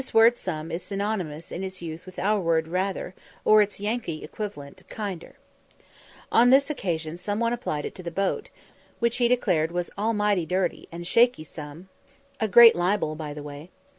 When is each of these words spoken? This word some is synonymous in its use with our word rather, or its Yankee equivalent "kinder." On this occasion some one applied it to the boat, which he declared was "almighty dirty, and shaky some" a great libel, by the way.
This 0.01 0.15
word 0.15 0.35
some 0.35 0.71
is 0.71 0.81
synonymous 0.81 1.51
in 1.51 1.63
its 1.63 1.79
use 1.79 2.07
with 2.07 2.17
our 2.17 2.39
word 2.39 2.67
rather, 2.67 3.13
or 3.45 3.61
its 3.61 3.79
Yankee 3.79 4.23
equivalent 4.23 4.81
"kinder." 4.89 5.35
On 6.31 6.49
this 6.49 6.71
occasion 6.71 7.19
some 7.19 7.39
one 7.39 7.53
applied 7.53 7.85
it 7.85 7.93
to 7.93 8.01
the 8.01 8.09
boat, 8.09 8.49
which 8.97 9.17
he 9.17 9.27
declared 9.27 9.71
was 9.71 9.91
"almighty 9.99 10.47
dirty, 10.47 10.87
and 10.91 11.05
shaky 11.05 11.43
some" 11.43 11.87
a 12.39 12.47
great 12.47 12.75
libel, 12.75 13.13
by 13.13 13.31
the 13.31 13.43
way. 13.43 13.69